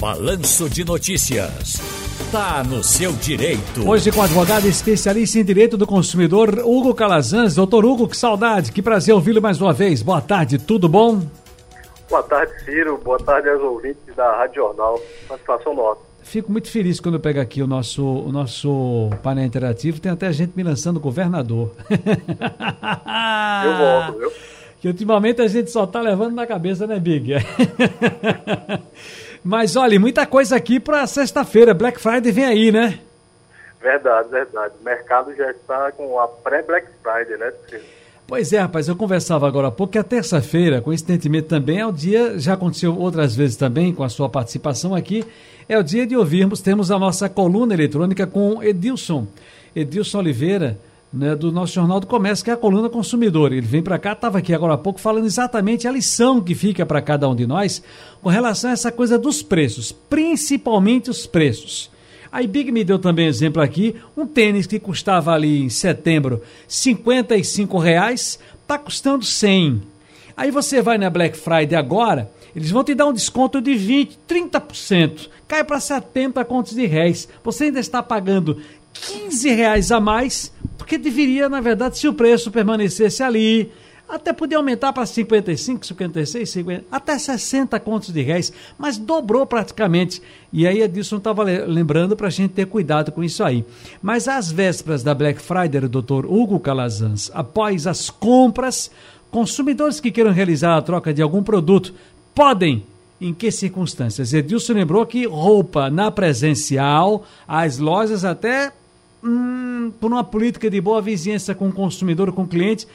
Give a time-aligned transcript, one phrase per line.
[0.00, 1.76] Balanço de Notícias.
[2.32, 3.86] Tá no seu direito.
[3.86, 7.54] Hoje com o advogado especialista em direito do consumidor, Hugo Calazans.
[7.54, 10.00] Doutor Hugo, que saudade, que prazer ouvi-lo mais uma vez.
[10.00, 11.20] Boa tarde, tudo bom?
[12.08, 12.96] Boa tarde, Ciro.
[13.04, 14.98] Boa tarde aos ouvintes da Rádio Jornal.
[15.28, 16.00] Satisfação nossa.
[16.22, 20.00] Fico muito feliz quando eu pego aqui o nosso, o nosso painel interativo.
[20.00, 21.72] Tem até gente me lançando governador.
[21.90, 24.32] Eu volto, viu?
[24.80, 27.34] Que ultimamente a gente só tá levando na cabeça, né, Big?
[29.42, 31.72] Mas olha, muita coisa aqui para sexta-feira.
[31.72, 33.00] Black Friday vem aí, né?
[33.80, 34.74] Verdade, verdade.
[34.80, 37.52] O mercado já está com a pré-Black Friday, né?
[38.26, 41.90] Pois é, rapaz, eu conversava agora há pouco que a terça-feira, coincidentemente também, é o
[41.90, 45.24] dia, já aconteceu outras vezes também com a sua participação aqui,
[45.68, 49.26] é o dia de ouvirmos, temos a nossa coluna eletrônica com Edilson,
[49.74, 50.78] Edilson Oliveira,
[51.12, 53.52] né, do nosso Jornal do Comércio, que é a coluna consumidor.
[53.52, 56.86] Ele vem para cá, estava aqui agora há pouco falando exatamente a lição que fica
[56.86, 57.82] para cada um de nós
[58.22, 61.90] com relação a essa coisa dos preços, principalmente os preços.
[62.32, 67.76] A Big me deu também exemplo aqui, um tênis que custava ali em setembro 55
[67.78, 69.82] reais, está custando 100.
[70.36, 74.18] Aí você vai na Black Friday agora, eles vão te dar um desconto de 20,
[74.28, 77.28] 30%, cai para 70 contos de réis.
[77.42, 78.58] Você ainda está pagando
[78.92, 83.70] 15 reais a mais, porque deveria, na verdade, se o preço permanecesse ali,
[84.10, 90.20] até podia aumentar para 55, 56, 50, até 60 contos de réis, mas dobrou praticamente.
[90.52, 93.64] E aí Edilson estava lembrando para a gente ter cuidado com isso aí.
[94.02, 98.90] Mas às vésperas da Black Friday, doutor Hugo Calazans, após as compras,
[99.30, 101.94] consumidores que queiram realizar a troca de algum produto
[102.34, 102.84] podem
[103.20, 104.32] em que circunstâncias?
[104.32, 108.72] Edilson lembrou que roupa na presencial, as lojas até
[109.22, 112.86] hum, por uma política de boa vizinhança com o consumidor, com o cliente,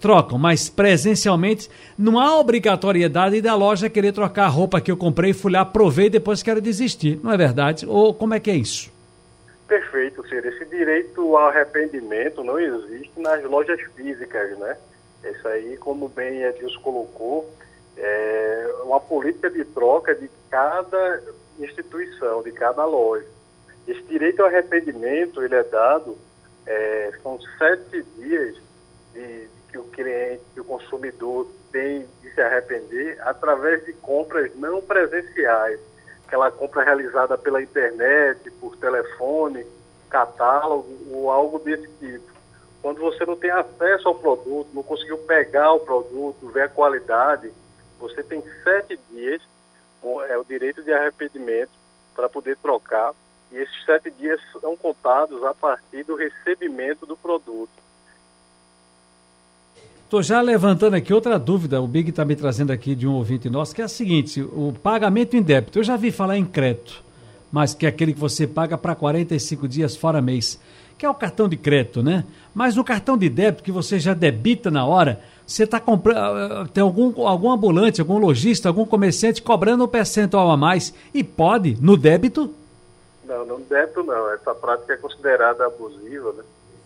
[0.00, 5.32] trocam, mas presencialmente não há obrigatoriedade da loja querer trocar a roupa que eu comprei,
[5.32, 7.18] fui lá, provei e depois quero desistir.
[7.22, 7.86] Não é verdade?
[7.86, 8.92] Ou como é que é isso?
[9.66, 10.46] Perfeito, Ciro.
[10.46, 14.76] Esse direito ao arrependimento não existe nas lojas físicas, né?
[15.24, 17.50] Isso aí, como bem Edilson colocou,
[17.96, 21.22] é uma política de troca de cada
[21.58, 23.26] instituição, de cada loja.
[23.86, 26.16] Esse direito ao arrependimento, ele é dado,
[26.66, 28.56] é, são sete dias
[29.12, 34.80] de, que o cliente, que o consumidor tem de se arrepender através de compras não
[34.80, 35.80] presenciais,
[36.26, 39.66] aquela compra realizada pela internet, por telefone,
[40.08, 42.32] catálogo ou algo desse tipo.
[42.80, 47.50] Quando você não tem acesso ao produto, não conseguiu pegar o produto, ver a qualidade,
[48.08, 49.40] você tem sete dias,
[50.28, 51.70] é o direito de arrependimento
[52.14, 53.12] para poder trocar,
[53.50, 57.70] e esses sete dias são contados a partir do recebimento do produto.
[60.04, 63.48] Estou já levantando aqui outra dúvida, o Big está me trazendo aqui de um ouvinte
[63.48, 65.78] nosso, que é a seguinte: o pagamento em débito.
[65.78, 67.02] Eu já vi falar em crédito,
[67.54, 70.58] mas que é aquele que você paga para 45 dias fora mês,
[70.98, 72.24] que é o cartão de crédito, né?
[72.52, 76.68] Mas no cartão de débito que você já debita na hora, você está comprando.
[76.70, 81.80] Tem algum, algum ambulante, algum lojista, algum comerciante cobrando um percentual a mais e pode,
[81.80, 82.52] no débito?
[83.24, 84.32] Não, no débito não.
[84.32, 86.42] Essa prática é considerada abusiva, né?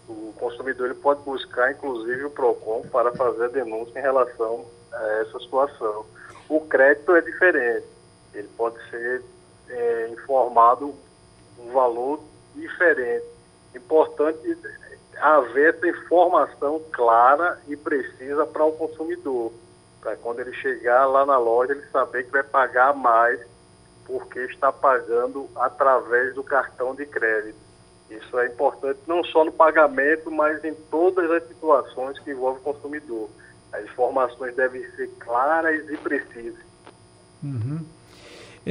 [0.07, 5.03] o consumidor ele pode buscar, inclusive, o PROCON para fazer a denúncia em relação a
[5.23, 6.05] essa situação.
[6.47, 7.87] O crédito é diferente,
[8.35, 9.23] ele pode ser
[9.69, 10.95] é, informado
[11.59, 12.21] um valor
[12.55, 13.27] diferente.
[13.75, 14.57] Importante
[15.17, 19.53] haver essa informação clara e precisa para o consumidor,
[20.01, 23.41] para quando ele chegar lá na loja ele saber que vai pagar mais
[24.05, 27.59] porque está pagando através do cartão de crédito.
[28.11, 32.65] Isso é importante não só no pagamento, mas em todas as situações que envolvem o
[32.65, 33.29] consumidor.
[33.71, 36.65] As informações devem ser claras e precisas.
[37.43, 37.85] Uhum.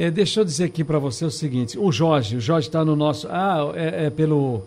[0.00, 2.94] É, deixa eu dizer aqui para você o seguinte: o Jorge, o Jorge está no
[2.94, 3.26] nosso.
[3.28, 4.62] Ah, é, é, pelo,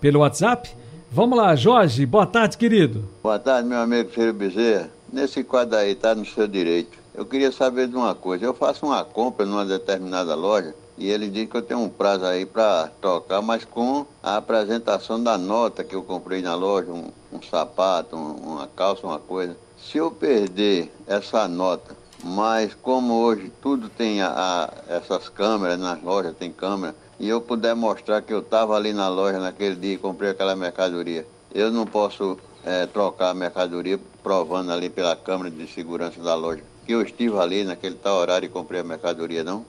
[0.00, 0.70] pelo WhatsApp?
[1.10, 3.04] Vamos lá, Jorge, boa tarde, querido.
[3.20, 4.88] Boa tarde, meu amigo Filho Bezerra.
[5.12, 6.96] Nesse quadro aí, está no seu direito.
[7.12, 8.44] Eu queria saber de uma coisa.
[8.44, 12.24] Eu faço uma compra numa determinada loja e ele diz que eu tenho um prazo
[12.24, 17.10] aí para trocar, mas com a apresentação da nota que eu comprei na loja, um,
[17.32, 19.56] um sapato, um, uma calça, uma coisa.
[19.76, 26.02] Se eu perder essa nota, mas como hoje tudo tem a, a, essas câmeras nas
[26.02, 29.94] lojas, tem câmera, e eu puder mostrar que eu estava ali na loja naquele dia
[29.94, 35.50] e comprei aquela mercadoria, eu não posso é, trocar a mercadoria provando ali pela câmera
[35.50, 39.44] de segurança da loja que eu estive ali naquele tal horário e comprei a mercadoria,
[39.44, 39.62] não?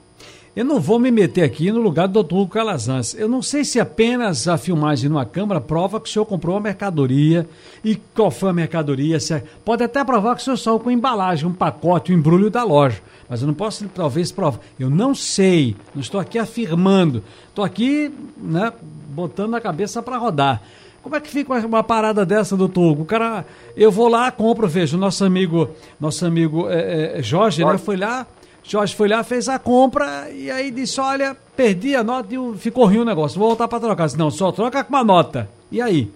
[0.54, 3.14] Eu não vou me meter aqui no lugar do doutor Hugo Calazans.
[3.14, 6.60] Eu não sei se apenas a filmagem numa câmera prova que o senhor comprou uma
[6.60, 7.48] mercadoria
[7.84, 9.20] e qual foi a mercadoria.
[9.20, 9.44] Se é...
[9.64, 13.00] Pode até provar que o senhor saiu com embalagem, um pacote, um embrulho da loja.
[13.28, 14.60] Mas eu não posso, talvez, provar.
[14.78, 17.22] Eu não sei, não estou aqui afirmando.
[17.48, 18.72] Estou aqui, né,
[19.10, 20.60] botando a cabeça para rodar.
[21.02, 23.02] Como é que fica uma parada dessa, doutor Hugo?
[23.02, 23.46] O cara,
[23.76, 28.26] eu vou lá, compro, vejo, nosso amigo, nosso amigo é, é, Jorge, né, foi lá,
[28.62, 32.86] Jorge foi lá, fez a compra e aí disse: Olha, perdi a nota e ficou
[32.86, 34.06] ruim o negócio, vou voltar para trocar.
[34.06, 35.48] Disse, não, só troca com uma nota.
[35.70, 36.12] E aí?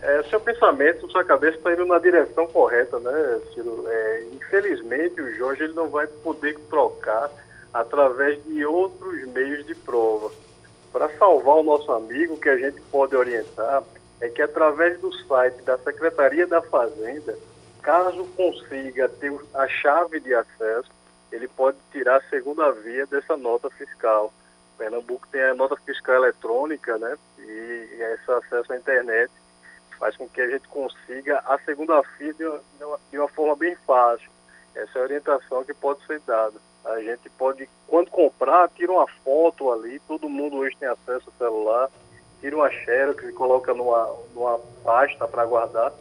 [0.00, 3.84] É, seu pensamento, sua cabeça está indo na direção correta, né, Ciro?
[3.86, 7.30] É, infelizmente, o Jorge ele não vai poder trocar
[7.74, 10.30] através de outros meios de prova.
[10.92, 13.82] Para salvar o nosso amigo, o que a gente pode orientar
[14.20, 17.36] é que através do site da Secretaria da Fazenda,
[17.82, 20.90] caso consiga ter a chave de acesso,
[21.30, 24.32] ele pode tirar a segunda via dessa nota fiscal.
[24.76, 27.16] Pernambuco tem a nota fiscal eletrônica, né?
[27.38, 29.30] E, esse acesso à internet
[29.98, 33.74] faz com que a gente consiga a segunda via de uma, de uma forma bem
[33.86, 34.30] fácil.
[34.74, 36.54] Essa é a orientação que pode ser dada.
[36.84, 41.36] A gente pode, quando comprar, tira uma foto ali, todo mundo hoje tem acesso ao
[41.36, 41.90] celular,
[42.40, 45.92] tira uma xerox e coloca numa, numa pasta para guardar,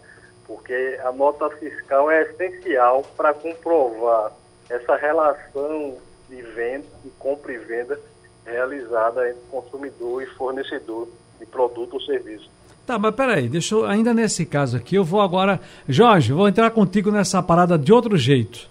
[0.46, 4.32] porque a nota fiscal é essencial para comprovar
[4.70, 5.96] essa relação
[6.30, 8.00] de venda, de compra e venda
[8.46, 11.08] realizada entre consumidor e fornecedor
[11.40, 12.50] de produto ou serviço.
[12.86, 15.60] Tá, mas peraí, deixa eu, ainda nesse caso aqui, eu vou agora.
[15.90, 18.70] Jorge, vou entrar contigo nessa parada de outro jeito.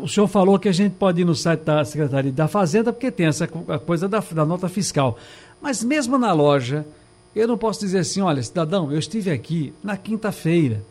[0.00, 3.10] O senhor falou que a gente pode ir no site da Secretaria da Fazenda, porque
[3.10, 5.18] tem essa coisa da, da nota fiscal.
[5.60, 6.86] Mas mesmo na loja,
[7.36, 10.82] eu não posso dizer assim: olha, cidadão, eu estive aqui na quinta-feira,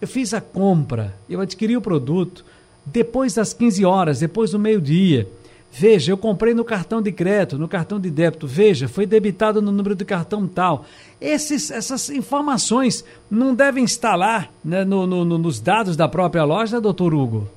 [0.00, 2.44] eu fiz a compra, eu adquiri o produto,
[2.92, 5.28] depois das 15 horas, depois do meio-dia.
[5.72, 8.46] Veja, eu comprei no cartão de crédito, no cartão de débito.
[8.46, 10.84] Veja, foi debitado no número de cartão tal.
[11.20, 16.80] Esses, essas informações não devem estar lá né, no, no, nos dados da própria loja,
[16.80, 17.48] doutor Hugo?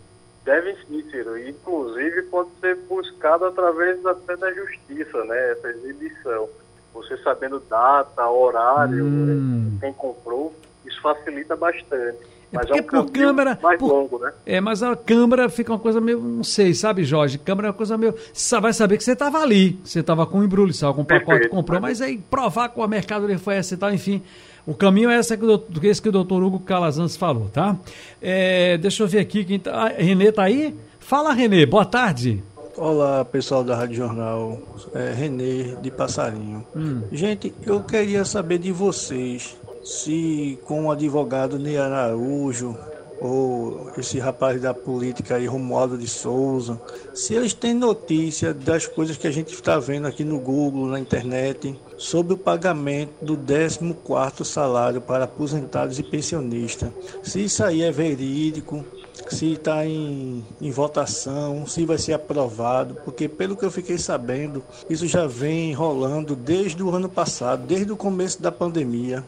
[0.45, 1.37] Devem sim, Ciro.
[1.47, 5.51] Inclusive pode ser buscado através até da justiça, né?
[5.53, 6.47] Essa exibição.
[6.93, 9.77] Você sabendo data, horário, hum.
[9.79, 10.53] quem comprou,
[10.85, 12.19] isso facilita bastante.
[12.53, 13.59] É mas é, um por câmera.
[13.61, 14.31] Mais por, longo, né?
[14.45, 16.19] É, mas a câmera fica uma coisa meio.
[16.21, 17.39] Não sei, sabe, Jorge?
[17.39, 18.13] Câmera é uma coisa meio.
[18.31, 19.79] Você vai saber que você estava ali.
[19.83, 22.83] Você estava com um embrulho, estava com um pacote, Perfeito, comprou, mas aí provar com
[22.83, 24.21] a mercadoria foi essa e tal, enfim.
[24.65, 27.75] O caminho é esse que o, esse que o doutor Hugo Calazans falou, tá?
[28.21, 29.87] É, deixa eu ver aqui quem tá.
[29.87, 30.75] Ah, Renê tá aí?
[30.99, 32.41] Fala, Renê, boa tarde.
[32.77, 34.59] Olá, pessoal da Rádio Jornal.
[34.93, 36.65] É Renê de Passarinho.
[36.75, 37.01] Hum.
[37.11, 42.77] Gente, eu queria saber de vocês se com o advogado Ney Araújo
[43.19, 46.81] ou esse rapaz da política aí, Romualdo de Souza,
[47.13, 50.99] se eles têm notícia das coisas que a gente está vendo aqui no Google, na
[50.99, 56.89] internet, sobre o pagamento do 14º salário para aposentados e pensionistas.
[57.23, 58.83] Se isso aí é verídico,
[59.29, 64.61] se está em, em votação, se vai ser aprovado, porque pelo que eu fiquei sabendo,
[64.89, 69.23] isso já vem rolando desde o ano passado, desde o começo da pandemia.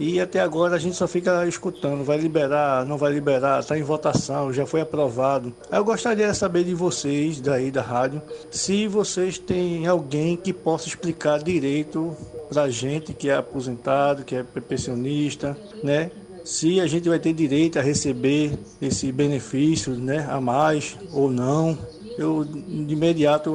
[0.00, 3.82] E até agora a gente só fica escutando, vai liberar, não vai liberar, está em
[3.82, 5.52] votação, já foi aprovado.
[5.72, 10.86] Eu gostaria de saber de vocês, daí da rádio, se vocês têm alguém que possa
[10.86, 12.16] explicar direito
[12.48, 16.12] para a gente que é aposentado, que é pensionista, né?
[16.44, 21.76] Se a gente vai ter direito a receber esse benefício, né, a mais ou não.
[22.16, 23.54] Eu de imediato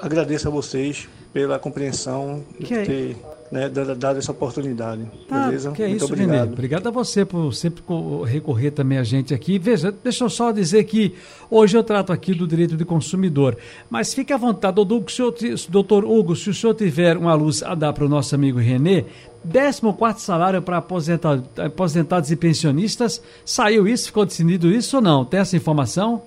[0.00, 3.16] agradeço a vocês pela compreensão de ter
[3.52, 5.02] né, dado essa oportunidade.
[5.30, 5.72] Ah, beleza?
[5.72, 6.40] Que é Muito isso, obrigado.
[6.40, 6.52] Renê.
[6.52, 7.84] Obrigado a você por sempre
[8.24, 9.58] recorrer também a gente aqui.
[9.58, 11.14] Veja, deixa eu só dizer que
[11.50, 13.58] hoje eu trato aqui do direito do consumidor,
[13.90, 18.06] mas fique à vontade, doutor, Hugo, se o senhor tiver uma luz a dar para
[18.06, 19.04] o nosso amigo Renê,
[19.46, 25.26] 14 salário para aposentados, aposentados e pensionistas, saiu isso, ficou decidido isso ou não?
[25.26, 26.22] Tem essa informação?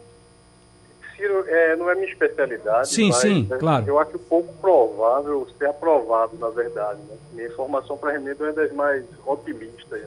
[1.25, 2.89] Ciro, é, não é minha especialidade.
[2.89, 3.85] Sim, sim, é, claro.
[3.87, 6.99] Eu acho pouco provável ser aprovado, na verdade.
[6.99, 7.17] Né?
[7.33, 10.03] Minha informação para remédio é das mais otimistas.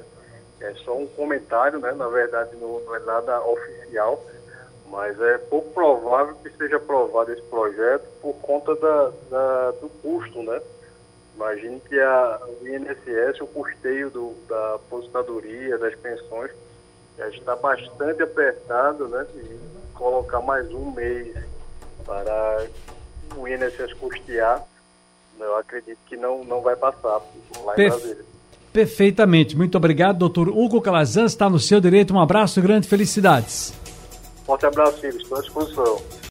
[0.60, 1.92] É só um comentário, né?
[1.92, 4.24] na verdade não, não é nada oficial,
[4.90, 10.42] mas é pouco provável que seja aprovado esse projeto por conta da, da do custo,
[10.42, 10.60] né?
[11.36, 16.50] Imagine que a, o INSS, o custeio do, da aposentadoria, das pensões,
[17.16, 19.24] já está bastante apertado, né?
[19.36, 21.34] E colocar mais um mês
[22.06, 22.66] para
[23.36, 24.64] o INSS custear,
[25.38, 27.20] eu acredito que não, não vai passar
[27.64, 28.24] lá em Brasília.
[28.72, 29.56] Perfeitamente.
[29.56, 31.24] Muito obrigado, doutor Hugo Calazan.
[31.24, 32.14] Está no seu direito.
[32.14, 33.72] Um abraço, grande felicidades.
[34.44, 35.22] Forte abraço, filhos.
[35.22, 36.18] Estou à disposição.